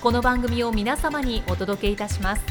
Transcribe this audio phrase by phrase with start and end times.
[0.00, 2.42] この番組を皆様にお届けいたします。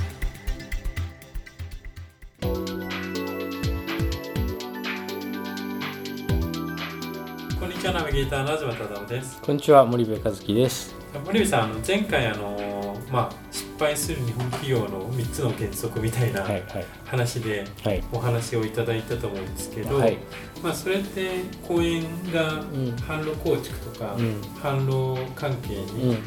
[7.59, 9.41] こんにちはナビゲーターの東忠夫です。
[9.41, 10.95] こんにちは森部和樹です。
[11.25, 16.63] 森部さんあの前回あの、まあ、失敗する日本企業の3つの原則みたいなはいはい。
[17.05, 18.03] 話ではい。
[18.11, 20.17] お話をいただいたと思うんですけど、はい。
[20.61, 21.31] まあ、それって
[21.67, 22.93] 公園がうん。
[22.95, 24.39] 販路構築とか、うん。
[24.61, 26.17] 販路関係うにん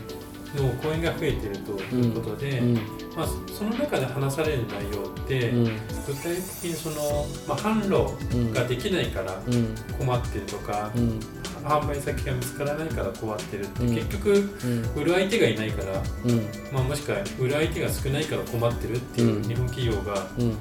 [0.55, 2.75] の公園が増えてるということで、うん。
[3.17, 5.65] まあ、その中で話される内容って、うん。
[5.65, 9.75] 具体的にその、まあ、販路ができないからうん。
[9.99, 11.21] 困ってるとか、うん。
[11.65, 13.95] 販売先が見つからないから困ってるって、うん。
[13.95, 15.03] 結局うん。
[15.03, 16.47] 売る相手がいないから、うん。
[16.73, 19.43] まあ、もしくは売る相手が少ないから困ってるっていううん。
[19.43, 20.57] 日本企業がうん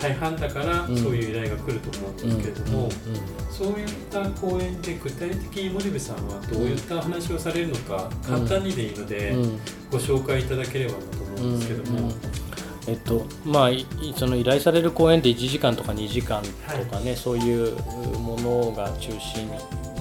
[0.00, 0.96] 大半だから、うん。
[0.96, 2.90] そういう依頼が来ると思うんですけれども、うん。
[3.50, 9.60] そういった講演で具体的に森部さんはどういった話をされるのか、簡単にでいいので、うん。
[9.90, 12.14] ご紹介いただければなと思うんですけども、うん。
[12.86, 16.48] えっとまあいその依頼される公演って1時間とか2時間と
[16.90, 17.76] かね、そういう
[18.18, 19.48] ものが中心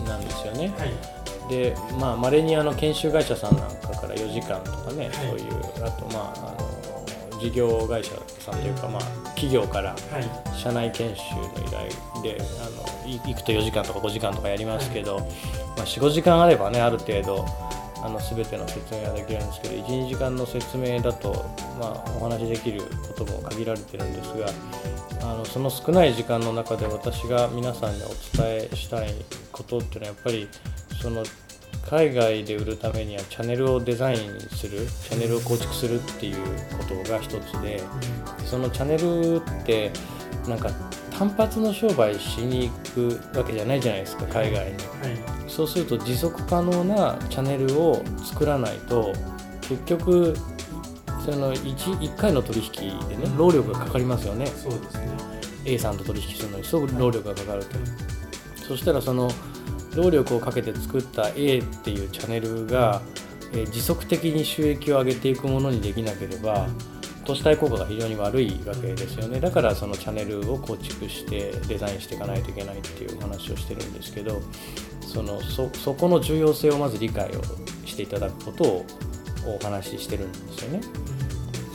[0.05, 0.73] なんですよね。
[0.77, 0.93] はい。
[1.49, 5.15] でまあ稀にあの研修会社さんなんかから4時間とかね、はい。
[5.15, 6.78] そういうあとまああの
[7.39, 10.57] 事業会社さんというか、まあ、企業からはい。
[10.57, 11.87] 社内研修の依頼
[12.21, 17.45] であのい行くと4時間とか5時間とかやりますけど、まあ、45時間あればねある程度
[18.01, 21.33] あの全ての説明ができるんですけど12時間の説明だと、
[21.79, 24.47] まあ、お話しできることも限られてるんですが
[25.21, 28.07] あのその少ない時間の中で私が皆さんにお
[28.37, 29.13] 伝えしたい
[29.51, 30.47] ことっていうのはやっぱり
[31.01, 31.23] その
[31.89, 36.35] 海外で売るためにはチャンネルをデザインするチャンネルを構築するっていう
[36.77, 37.81] ことが一つで。
[38.45, 39.91] そのチャンネルって
[40.47, 40.71] なんか
[41.17, 44.59] 単発の商売しに行くわけじゃないじゃないですか海外に。
[44.59, 44.73] はい。
[45.47, 49.13] そうすると持続可能なチャンネルを作らないと
[49.61, 50.35] 結局
[51.25, 52.71] その 1, 1回の取引
[53.09, 54.45] でね労力がかかりますよね。
[54.45, 55.09] そうですね。
[55.65, 57.77] A さんと取引するのにすごく労力がかかると。
[58.67, 59.31] そしたらその
[59.95, 63.01] 労力をかけて作った A っていうチャンネルが、
[63.53, 66.67] え持続的に収益を上げていくものにできなければ
[67.25, 74.41] 投資対効果が非常に悪いわけですよねだからそのチャンネルを構築してデザインしていかないといけないっていうお話をしてるんですけど
[75.01, 77.41] そのそそこの重要性をまず理解を
[77.85, 78.85] していただくことを
[79.45, 80.81] お話ししてるんですよね。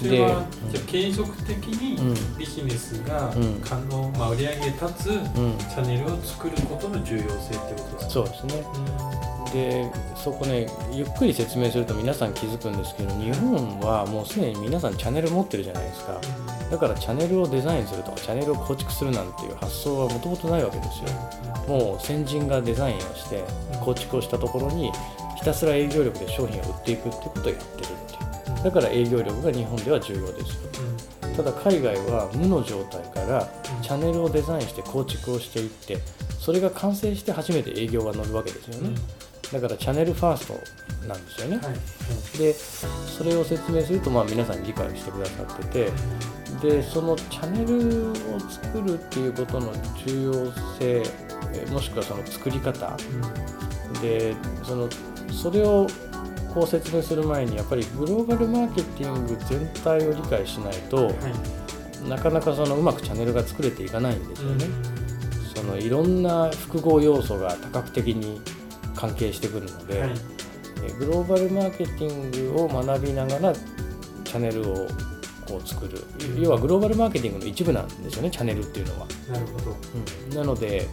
[0.09, 2.39] それはでじゃあ継続的にうん。
[2.39, 3.61] ビジネスがうん。
[3.61, 8.11] 可能、まあ、売り上げ立つチうん、ャンネルを作ることの重要性ってことですか？
[8.11, 8.65] そうですね。
[9.53, 16.21] でそこねゆっくり説明すると皆さん気づくんですけど日本はもうすでに皆さんチャンネル持ってるじゃないですか。
[16.73, 21.09] だからチャンネルをデザインするとかチャンネルを構築するなんていう発想はもともとないわけですよ。
[21.69, 23.45] もう先人がデザインをして
[23.81, 24.91] 構築をしたところに
[25.37, 28.24] ひたすら営業力で商品を売っていくってことをやってるっていう
[28.65, 30.71] だから営業力が日本では重要ですよ
[31.37, 33.49] ただ海外は無の状態から
[33.83, 35.99] チャンネルをデザインして構築をしていって
[36.39, 38.97] それが完成して初めて営業が乗るわけですよね、
[39.53, 42.39] だからチャンネルファーストなんですよね、はい。
[42.39, 45.91] でそれを説明するとまあ皆さん理解してくださってて。
[46.63, 49.73] でそのチャンネルを作るっていうことの
[50.07, 50.33] 重要
[50.79, 51.03] 性
[51.53, 52.97] えーもしくはその作り方。
[54.01, 54.89] でその
[55.31, 55.87] それを
[56.55, 62.09] こう説明する前にやっぱりグローバルマーケティング全体を理解しないとはい。
[62.09, 64.67] なかなかそのうまくチャンネルが作れていかないんですよね。
[65.55, 68.41] そのいろんな複合要素が多角的に
[68.95, 70.11] 関係してくるので、はい。
[70.87, 74.87] えグローバルマーケティングを学びながらチャンネルを
[75.49, 75.99] こう作る。
[76.39, 79.07] 要はグローバルマーケティングの一部なんですよねチャンネルっていうのは。
[79.33, 79.77] なるほど。
[80.31, 80.37] うん。
[80.37, 80.87] なので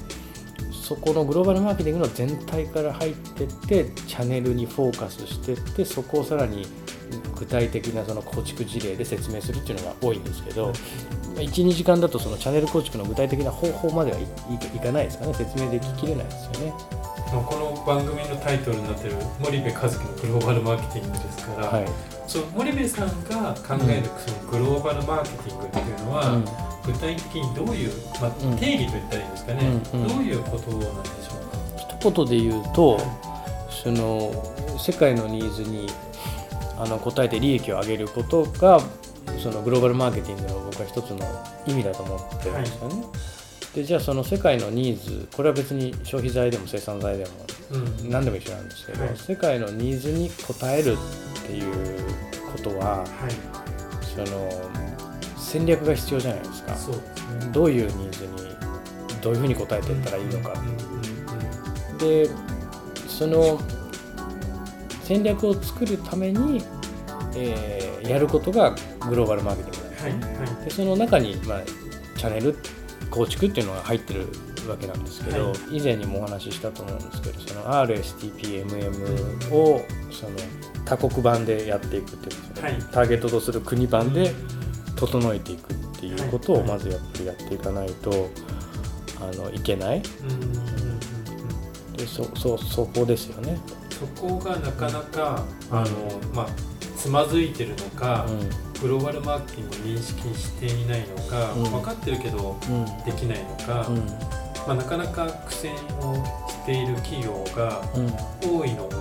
[0.92, 6.68] そこのグローバルマーケティングの全体から入ってってチャンネルにフォーカスしてってそこをさらに
[7.40, 10.74] 具体的なその構築事例で説明するっていうのが多いんですけど、
[11.36, 15.34] 12時間だとそのチャンネル構築の具体的な方法まではいいかないですかね。
[15.34, 16.74] 説明でききれないですよね。
[17.32, 21.88] まあ、この番組のタイトルになってる森部和樹のグローバルマーケティングですから、はい、
[22.28, 26.46] その森部さんが考えるそのグローバルマーケティングっていうのは、うん、
[26.86, 27.92] 具体的にどういう、
[28.22, 31.98] まあ、定義といったらいいんですかね、うんうん、どういうことなんでしょうか。
[32.00, 33.00] 一言で言うと、
[33.70, 34.32] その
[34.80, 35.88] 世界のニーズに
[36.78, 38.80] あの応えて利益を上げることが
[39.42, 41.20] そのグローバルマーケティングの僕は一つの
[41.68, 42.96] 意味だと思ってるんですよね。
[42.96, 43.06] はい。
[43.76, 47.32] でじゃあその世界のニーズこれは別に消費財でも生産財でも
[48.10, 52.04] 何でも一緒なんですけど、はい、世界のニーズに応えるっていう
[52.52, 53.08] ことは、はい、
[54.04, 54.50] その
[55.52, 56.76] 戦略が必要じゃないですか。
[56.78, 56.96] そう。
[56.96, 58.32] です、ね、どういうニーズに
[59.22, 60.54] どういうふうに応えていったらいいのか。
[62.00, 62.30] で
[63.06, 63.60] その
[65.04, 66.64] 戦略を作るために、
[67.36, 68.76] えー、やることが
[69.10, 71.62] グローバルマーケティングなんですね、はいはい、でその中に、まあ、
[72.18, 72.56] チャンネル
[73.12, 74.28] 構築っていうのが入ってる
[74.68, 80.36] わけなんですけど、はい、以前にもお話ししたと思うんですけどその RSTPMM をその
[80.86, 84.34] 他国版でやっていくっていう、はい、ターゲットとする国版で
[85.08, 88.30] 整えていくっていうことをまずやっぱりやっていかないと
[89.20, 90.02] あのいけない。
[91.98, 93.58] でそそそこですよね。
[93.90, 95.86] そこがなかなか、あの
[96.34, 96.48] まあ
[96.98, 98.72] つまずいてるのか、うん。
[98.82, 102.58] グローバルマーケティングを認識していないのか、うん、分かってるけど
[103.06, 106.16] できないのか、うん、まあ、なかなか苦戦を
[106.48, 107.84] している企業が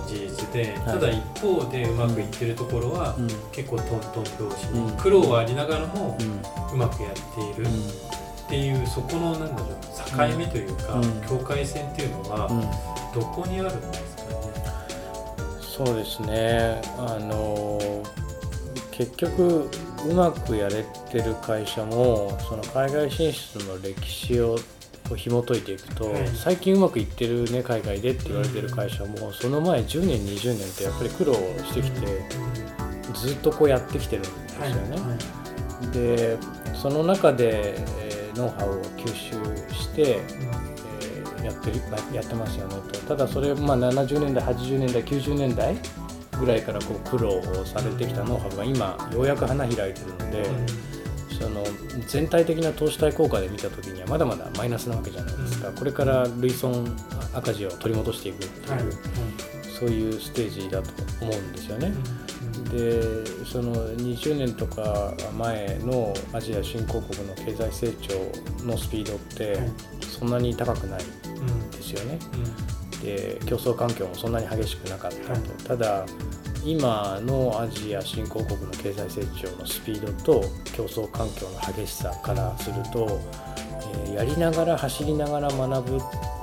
[0.01, 3.15] も事実で、ただ一方でうまくいってるところは
[3.51, 6.17] 結構トントン拍子に苦労はありながらも
[6.73, 7.69] うまくやっている。
[8.47, 12.49] っていうそこのなんだろう境目というか、境界線っていうのは
[13.15, 14.29] どこにあるんですかね、
[15.61, 16.81] そうですね。
[16.97, 17.79] あの
[18.91, 19.69] 結局
[20.05, 24.59] うまくやれてる会社もその海外進出の歴史を
[25.15, 32.07] 紐解いていくと、はい、最近うまくいってるね海外でって言われてる会社も、その前10年20年ってやっぱり苦労してきて、
[33.13, 34.95] ずっとこうやってきてるんですよね。
[34.97, 35.17] は
[35.83, 36.37] い、で
[36.75, 39.31] その中で、えー、ノウハウを吸収
[39.73, 41.79] して、えー、やってる
[42.13, 42.99] やってますよねと。
[43.01, 45.75] ただそれ、まあ、70年代80年代90年代
[46.39, 50.45] ぐらいからこう苦労をされてきたノウハウが今ようやく花開いてるので、
[52.07, 56.95] 全体的な投資対効果で見た時にはまだまだマイナスなわけじゃないですか、これから累損
[57.33, 58.93] 赤字を取り戻していくっていう、
[59.79, 60.89] そういうステージだと
[61.21, 61.93] 思うんですよね。
[62.71, 63.01] で
[63.45, 69.59] その20年とか前のアジア新興国の経済成長のスピードって
[70.01, 70.99] そんなに高くない
[71.71, 72.19] ですよね。
[73.03, 76.05] で競争環境もそんなに激しくなかったと、ただ
[76.63, 80.41] 今のアジア新興国の経済成長のスピードと
[80.73, 83.19] 競争環境の激しさからすると、
[84.05, 85.99] えー、やりながら走りながら学ぶっ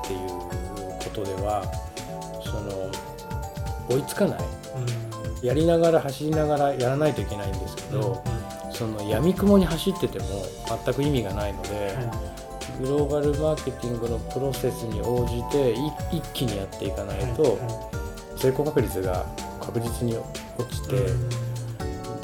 [0.06, 0.28] ていう
[0.98, 1.62] ことでは
[2.44, 2.90] その
[3.96, 4.38] 追いつかない、
[5.40, 8.22] うん、やりながら走りながらやらないといけないんですけど、
[8.66, 10.26] うん、その闇雲に走ってても
[10.84, 11.68] 全く意味がないので。
[11.68, 12.38] はい。
[12.78, 15.72] グローバルマーケティングのプロセスに応じて
[16.16, 17.58] 一気にやっていかないと
[18.36, 19.26] 成功確率が
[19.68, 20.16] 確実に
[20.56, 20.96] 落ちて、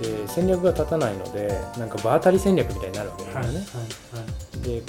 [0.01, 1.49] で戦略が立たないので
[1.79, 3.67] なんか場当たり戦略みたいになるわけですよね。
[4.63, 4.83] で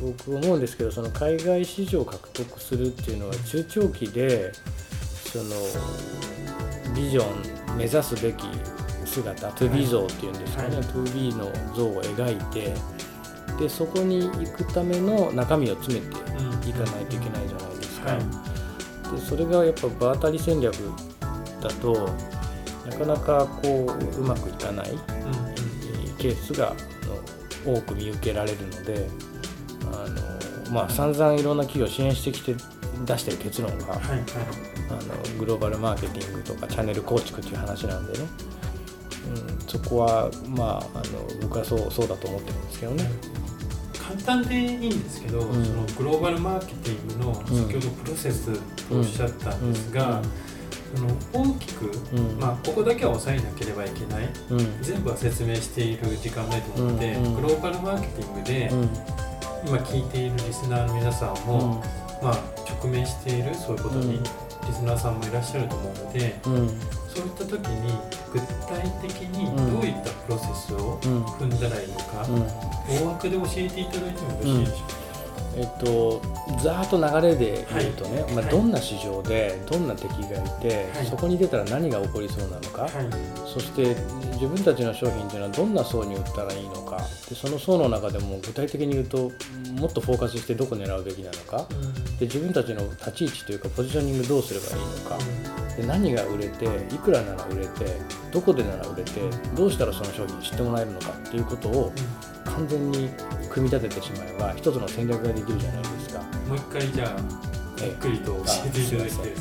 [0.00, 4.52] 僕思うんですけどその海外市場を獲得するっていうのは中長期で
[5.32, 5.44] その
[6.96, 7.24] ビジョ
[7.74, 8.44] ン目指すべき
[9.04, 12.74] 姿 2B 像っていうんですかね、はい、2B の像を描いて
[13.60, 16.16] でそこに行くための中身を詰めて
[16.68, 18.18] いかないといけないじゃないですか。
[19.14, 20.74] でそれがやっぱ場当たり戦略
[21.62, 22.08] だと
[22.88, 23.86] なかなかこ
[24.18, 24.90] ううまくいかない、
[26.18, 26.74] ケースが
[27.64, 29.08] 多く見受けられるので
[29.92, 30.08] あ
[30.68, 32.54] の、まあ、散々いろんな企業を支援してきて
[33.04, 34.20] 出してる結論が、はいはい、
[34.90, 38.26] あのグローバルマーケティングとかチャンネル構築っていう話なんでね、
[39.28, 40.64] うん、そこは、ま
[40.94, 43.04] あ、あの僕はそうそうだと思ってるんですけどね。
[43.98, 48.52] 簡単でいいんですけど、うん、そのグローバルマーケティングの先ほどプロセス
[48.88, 50.20] とおっしゃったんですが、
[50.94, 51.90] その大きく、
[52.40, 54.28] まあ、ここだけは抑えなければいけない、
[54.82, 58.70] 全部は説明している時間ないと思って、グローバルマーケティングで、
[59.66, 61.82] 今聞いているリスナーの皆さんも、
[62.22, 64.20] まあ、直面しているそういうことに、
[64.66, 67.92] リスナーさんもいらっしゃると思うので、そういった時に
[68.32, 68.48] 具体
[69.02, 72.26] 的にどういったプロセスを踏んだらいいのか、
[72.88, 75.01] 大枠で教えていただいてもよろしいでしょうか、
[75.56, 76.22] えっと、
[76.62, 82.90] ざーっと流れで言うとね、はい、まあ、どんな市場でどんな敵がいて、はい、そこに出たら何が起こりそうなのか、はい、
[83.46, 83.94] そして
[84.34, 86.92] 自分たちの商品というのはどんな層に売ったらいいのか。
[87.28, 89.32] でその層の中でも具体的に言うと
[89.78, 97.86] もっとフォーカスしてどこ狙うべきなのか、うん、で自分たちの立ち位置というかポジショニングどうすればいいのか、うん、で何が売れていくらなら売れて
[98.30, 99.20] どこでなら売れて
[99.54, 101.92] どうしたらその商品知ってもらえるのかっていうことを
[102.44, 103.10] 完全に
[103.50, 106.22] 組み立ててしまえば一つの戦略ができるじゃないですか。
[106.48, 107.16] もう一回じゃあ
[107.84, 109.32] ゆっくりと教えていただきたいで。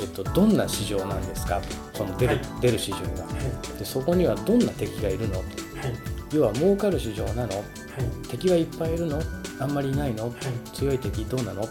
[0.00, 1.60] えっと、どんな市場なんですか？
[1.92, 3.08] その出るはい、出る市場が、は
[3.74, 5.34] い、でそこにはどんな敵がいるの？
[5.34, 5.46] と、はい、
[6.32, 7.64] 要は儲かる市場なの、
[8.30, 9.20] 敵はいっぱいいるの？
[9.58, 10.32] あんまりいないの、
[10.72, 11.62] 強い敵どうなの、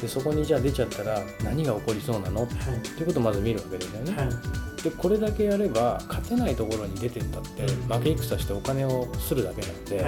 [0.00, 4.12] でそこにじゃあ出ちゃったら何が起こりそうなの、っていうことをまず見るわけですよね。
[4.82, 10.04] でこれだけやれば勝てないところに出てったって、負け戦してお金をするだけなんで、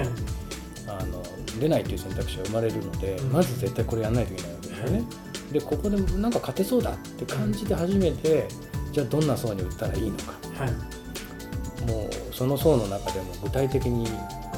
[0.87, 1.23] あの
[1.59, 5.03] 出ないという選択肢が生まれるので、まず絶対これやらないといけないわけですよね。
[5.51, 8.47] でここでなんか勝てそうだって感じて初めて、
[8.91, 10.33] じゃあどんな層に売ったらいいのか、
[11.87, 14.07] もうその層の中でも具体的に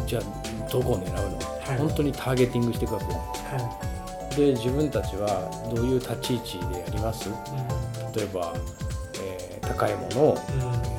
[0.05, 7.35] じゃあどこを狙うの、はい、本当にターゲティングしていくわけ、はい、で自分たちはどういう立ち位置でやります、うん、
[8.13, 8.82] 例えば、えー、
[9.73, 10.37] 高いものを、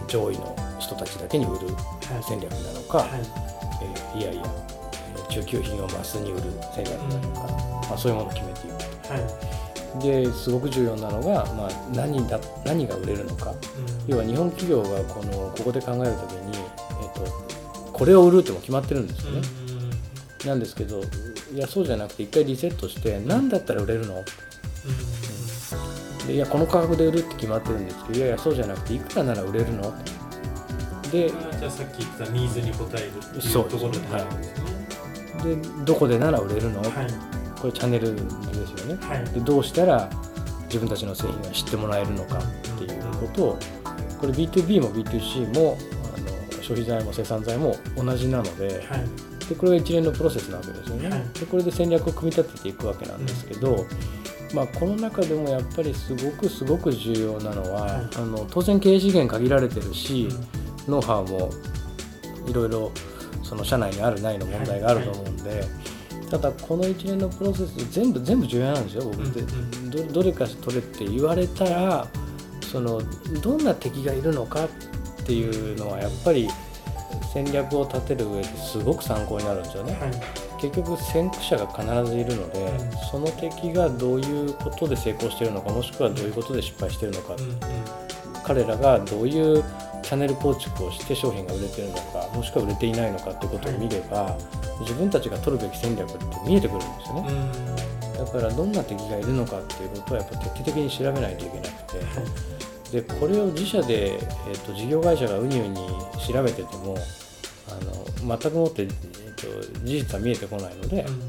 [0.03, 1.69] うん、上位の人たちだけに売る
[2.23, 3.09] 戦略なのか、はい。
[4.15, 4.43] えー、いやいや
[5.29, 6.43] 中級品をマスに売る
[6.75, 9.13] 戦略なのか、うん、まあ、そういうものを決めていく。
[9.13, 9.55] はい。
[10.03, 13.57] ですごく重要なのが、まあ、何だ何が売れるのか、うん、
[14.09, 19.41] 要は日本企業がこのここで考える時に、えーと、これを売るっても決まってるんですよね。
[20.43, 21.01] うん、なんですけど
[21.53, 24.25] いやそうじゃなくて一回リセットして何だったら売れるの、うん、
[26.27, 29.95] でいやこの価格で売るって決まってるんですけどいやいやそうじゃなくていくらなら売れるの？
[31.11, 34.21] でじゃあさっき言ったニーズに応えるっていうところで、ね、は
[35.41, 36.91] い、でどこでなら売れるの、はい。
[37.61, 40.11] これチャンネルですよね、はい、でどうしたら
[40.65, 42.43] 自分たちの製品が知ってもらえるのかっ
[42.79, 43.59] ていうことを
[44.19, 45.79] これ B2B も B2C も
[46.15, 53.87] あの消費財も生産財も同じなのではい、でこれが一連のプロセスなわけですよね、はい、でこれで戦略を組み立てていくわけなんですけど、
[54.55, 60.29] まあ、この中でもやっぱりすごくすごく重要なのは、あの当然経営資源限られてるし、
[60.89, 61.51] ノウハウも
[62.47, 62.93] いろいろ
[63.43, 65.65] その社内にあるないの問題があると思うんで。
[66.31, 69.43] ただこの一連のプロセス全部全部重要なんですよ僕って、
[69.91, 72.09] どどれか取れって言われたら
[72.73, 73.01] その
[73.41, 74.69] どんな敵がいるのかっ
[75.25, 76.49] ていうのはやっぱり
[77.33, 80.11] 戦略を立てる上ですごく参考になるんですよね、はい、
[80.61, 87.59] 結局先駆者が必ずいるので、うん、その敵がどういうことで成功しているのかもしくはどういうことで失敗しているのか、うんうん、
[88.45, 89.65] 彼らがどういう
[90.03, 94.39] チャンネル構築をして商品が売れてるのかもしくは売れていないのかっていうことを見れば、は
[94.79, 97.75] い、自分たちが取るべき戦略って見えてくるんですよね。
[98.19, 102.05] だからどんな敵がいるのかっていうことはやっぱ徹底的に調べないといけなくて、は
[102.89, 105.77] い、でこれを自社で、えーと、事業会社がうにうに
[106.27, 106.97] 調べてても
[107.69, 107.75] あ
[108.25, 108.91] の全くもって、えー
[109.35, 109.47] と、
[109.85, 111.29] 事実は見えてこないので、うん、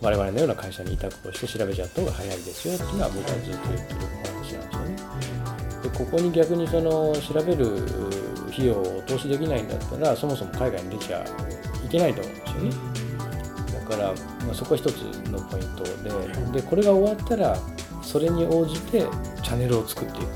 [0.00, 5.24] 我々のような会社に委託をして調べちゃった方が早いですよっていうのは僕はずっと言ってる話なんですよね。
[5.82, 7.84] でここに逆にその調べる
[8.50, 11.24] 費用を投資できないんだったらそもそも海外に出ちゃ
[11.84, 12.70] いけないと思うんですよね。
[13.86, 14.14] だから、
[14.46, 14.96] まあ、そこは一つ
[15.30, 15.84] のポイント
[16.52, 17.58] ででこれが終わったら
[18.02, 19.00] それに応じて
[19.42, 20.26] チャンネルを作っていく、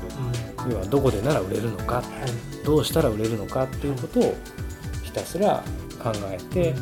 [0.69, 2.03] 要はどこでなら売れるのか、
[2.65, 4.35] どうしたら売れるのかっていうことを
[5.09, 5.63] ひたすら
[6.01, 6.75] 考えて、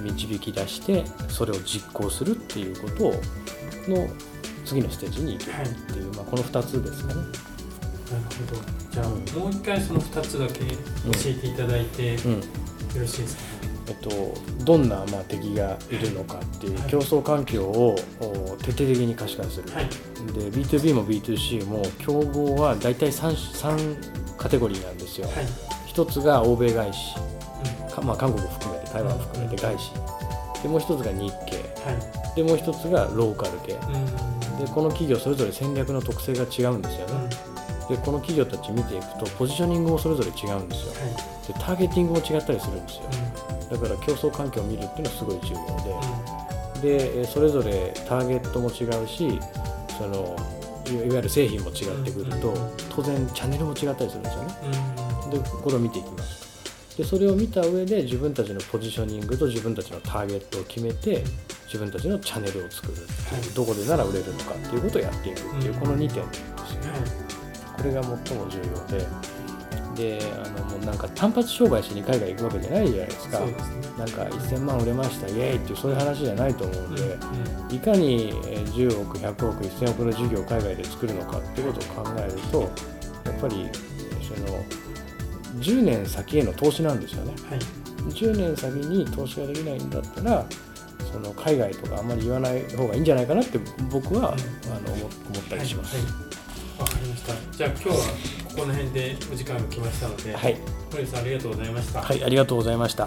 [0.00, 4.08] 導き出してそれを実行するっていうことの
[4.64, 7.14] 次のステージに行けるっていう、まあ、この2つですかね。
[7.14, 7.32] なる
[8.48, 8.62] ほど。
[8.90, 10.66] じゃあ、うん、もう一回その2つだけ教
[11.26, 12.18] えていただいて、よ
[12.96, 13.42] ろしいですか？
[13.42, 13.48] ね、
[13.88, 14.34] えっと、
[14.64, 17.96] どんなまあ敵がいるのかっていう競争環境を
[18.62, 19.92] 徹底的に可視化する、はい、で
[20.50, 25.46] B2B も B2C も競合は大体 3, 3カテゴリーなんですよ、はい、
[25.86, 27.37] 一つが欧米外資、うん、
[28.00, 29.92] まあ、韓国含めて台湾含めて外資、
[30.62, 37.28] でもう一つが日系、はい、でもう一つがローカル系、うん、でこの企業それぞれ戦略の特性が違うんですよね、
[37.88, 37.96] うん。
[37.96, 41.10] でこの企業たち見ていくとポジショニングもそれぞれ違うんですよ、は
[41.44, 43.04] い、でターゲティングも違ったりするんですよ、
[43.62, 49.40] うん、だから競争環境を見るっていうのはすごい重要で、うん、でそれぞれターゲットも違うし
[49.96, 50.36] その
[50.88, 52.54] いわゆる製品も違ってくると、
[52.88, 54.54] 当然チャンネルも違ったりするんですよね、
[55.32, 56.47] でこれを見ていきます
[56.98, 61.22] でそれを見た上で自分たちのポジショニングと自分たちのターゲットを決めて
[61.66, 66.30] 自分たちのチャンネルを作るっていう、どこでなら売れるのかっていうことをやっていくっていう、この2点ですよね、
[67.76, 69.06] これが最も重要で。
[69.94, 73.40] であのもうなんか単発商売しに海外行くわけじゃないじゃないですか。
[73.40, 73.54] ね。
[73.98, 77.74] なんか1000万売れましたイエーイっていうそういう話じゃないと思うんで、うん。
[77.74, 82.60] いかにえー10億100億1000億の事業を海外で作るのかっていうことを考えると
[83.24, 83.68] やっぱり
[84.22, 84.64] その
[85.56, 87.34] 10年先への投資なんですよね。
[87.48, 87.58] はい。
[88.10, 90.46] 10年先に投資ができないんだったら
[91.12, 93.58] その海外とかあんまり言わない方がいいんじゃないかなって
[93.90, 95.96] 僕は、うんあの思思ったりします。
[95.96, 96.04] はい。
[96.04, 96.80] はい。
[96.80, 97.56] わかりました。
[97.56, 100.56] じゃあ今日はここの辺でお時間が来ましたので、はい、
[100.92, 103.06] 森さんありがとうございました、はい、ありがとうございました。